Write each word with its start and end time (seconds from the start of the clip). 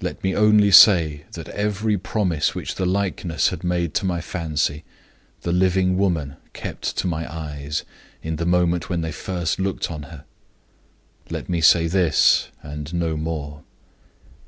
Let 0.00 0.24
me 0.24 0.34
only 0.34 0.72
say 0.72 1.26
that 1.34 1.48
every 1.50 1.96
promise 1.96 2.56
which 2.56 2.74
the 2.74 2.84
likeness 2.86 3.50
had 3.50 3.62
made 3.62 3.94
to 3.94 4.04
my 4.04 4.20
fancy 4.20 4.82
the 5.42 5.52
living 5.52 5.96
woman 5.96 6.34
kept 6.52 6.96
to 6.96 7.06
my 7.06 7.32
eyes 7.32 7.84
in 8.20 8.34
the 8.34 8.46
moment 8.46 8.90
when 8.90 9.02
they 9.02 9.12
first 9.12 9.60
looked 9.60 9.88
on 9.88 10.02
her. 10.10 10.24
Let 11.30 11.48
me 11.48 11.60
say 11.60 11.86
this 11.86 12.48
and 12.64 12.92
no 12.92 13.16
more. 13.16 13.62